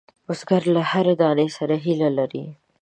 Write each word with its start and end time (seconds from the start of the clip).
بزګر 0.25 0.63
له 0.75 0.81
هرې 0.91 1.13
دانې 1.21 1.47
سره 1.57 1.75
هیله 1.85 2.09
لري 2.17 2.45